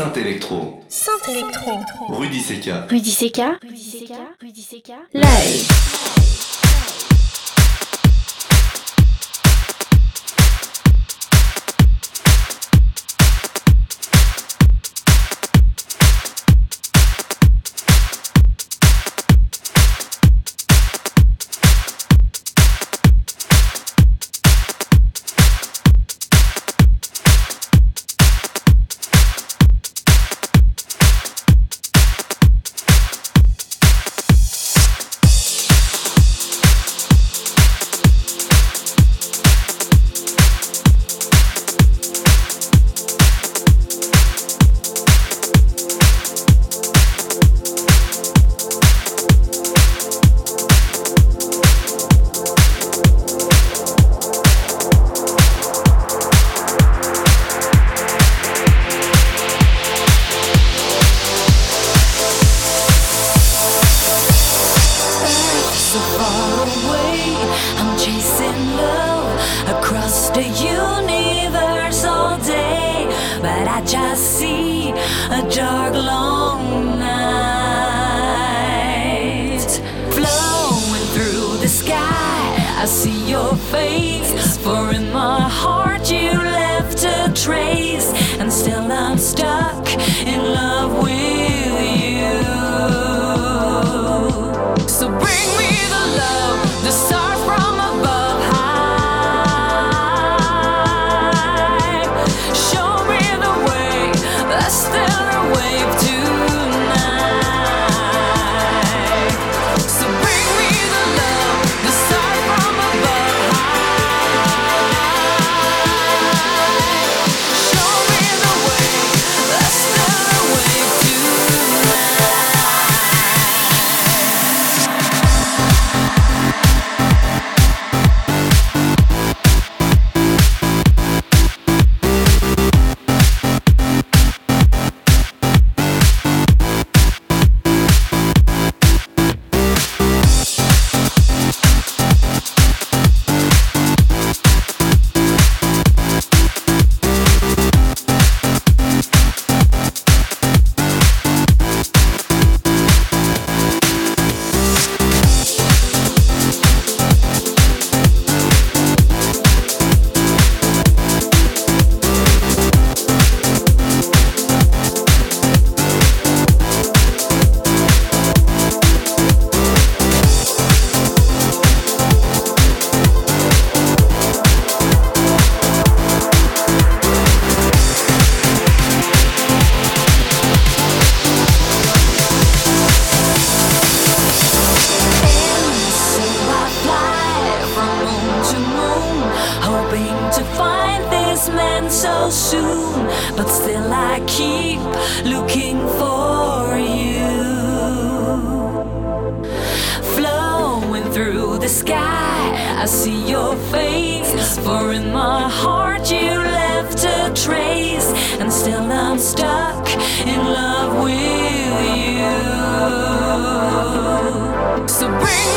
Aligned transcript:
Saint-Électro. 0.00 0.82
Saint-Électro. 0.88 1.72
Rudy 2.08 2.40
Seca. 2.40 2.86
Rudy 2.88 3.10
Seca. 3.10 3.58
Rudy 3.62 3.76
Seca. 3.82 4.14
Live. 4.14 4.38
PDCK. 4.38 4.92
Live. 5.12 6.19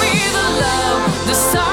me 0.02 0.14
the 0.32 0.48
love, 0.62 1.28
the 1.28 1.34
sorrow. 1.34 1.73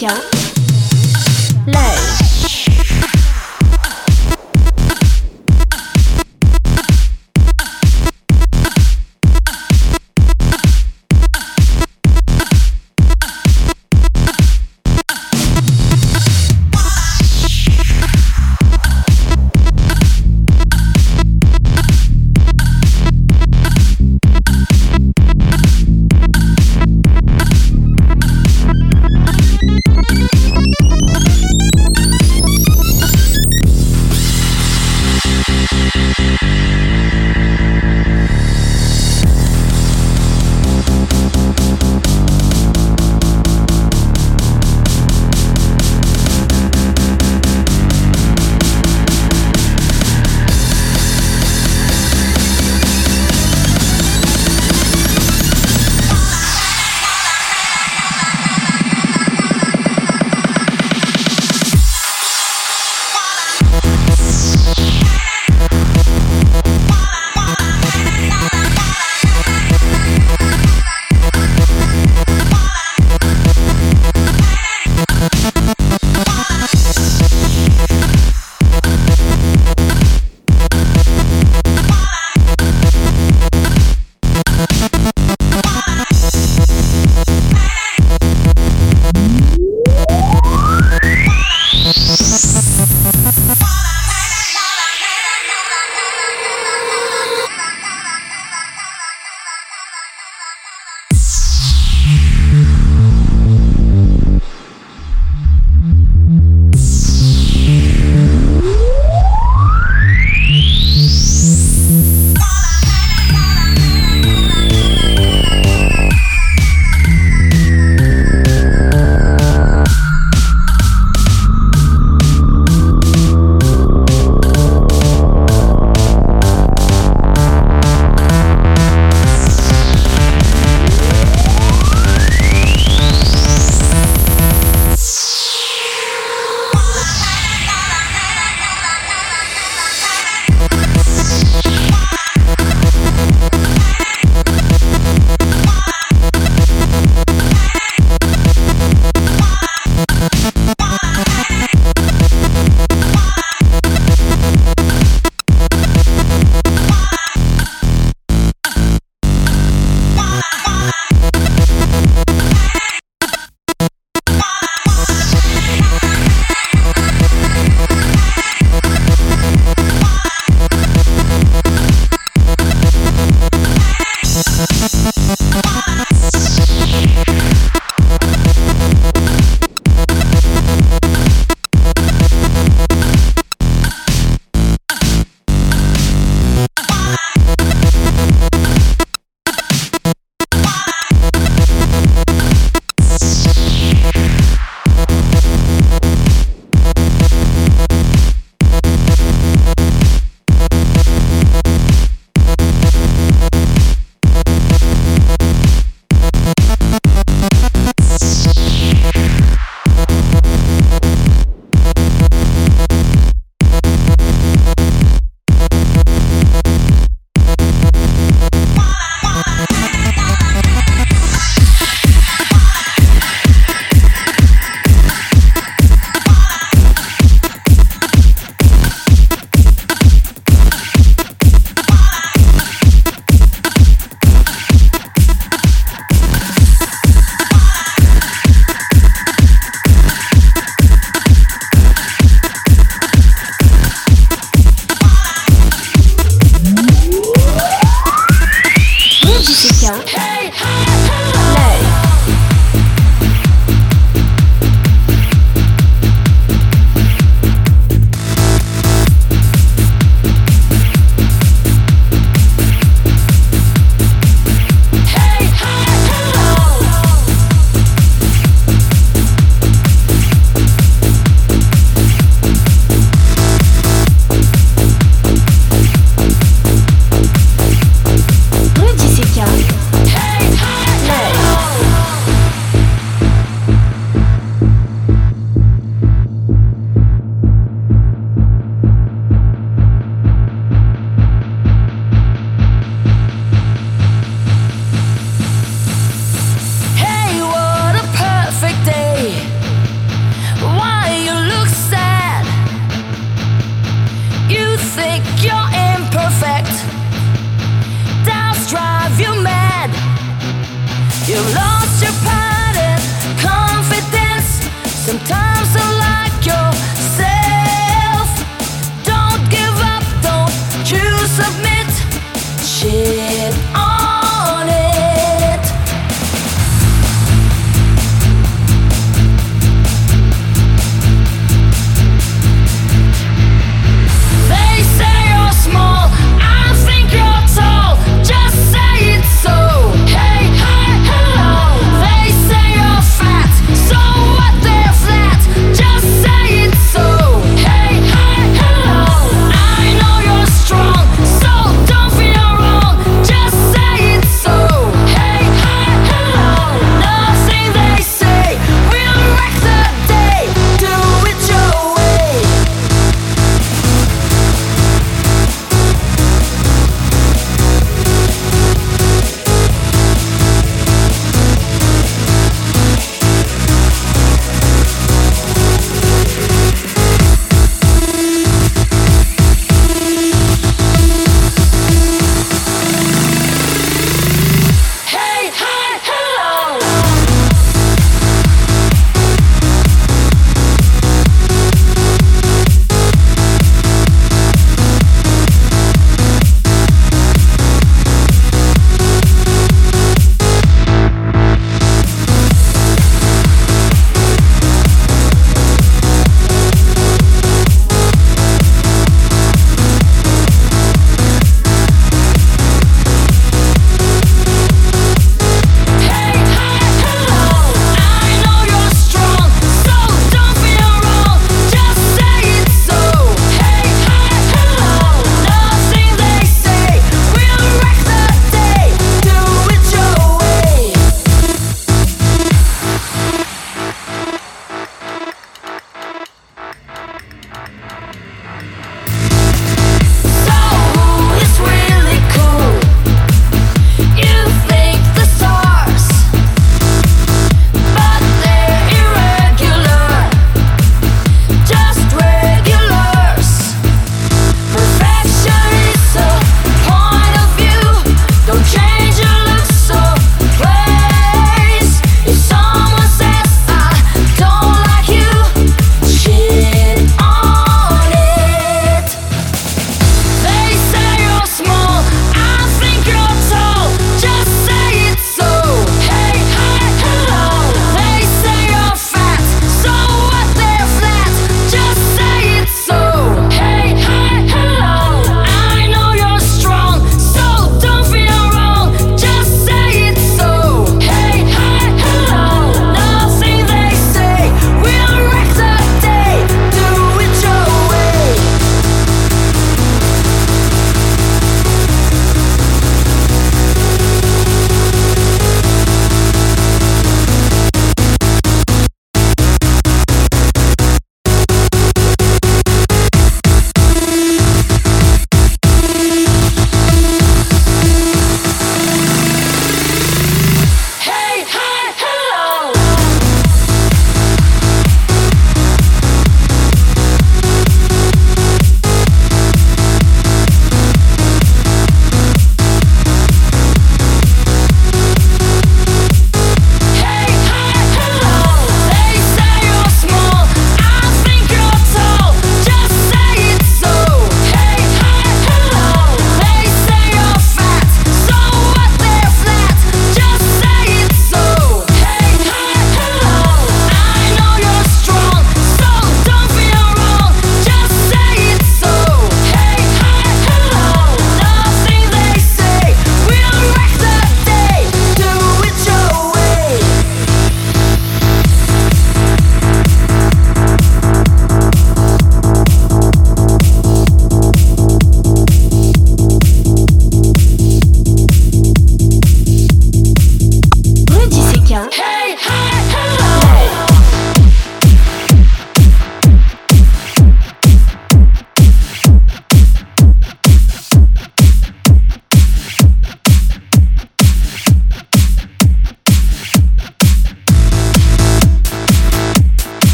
九 0.00 0.39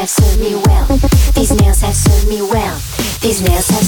have 0.00 0.08
served 0.08 0.40
me 0.40 0.54
well. 0.54 0.86
These 1.34 1.52
nails 1.60 1.80
have 1.82 1.94
served 1.94 2.26
me 2.26 2.40
well. 2.40 2.76
These 3.20 3.42
nails 3.42 3.68
have 3.68 3.84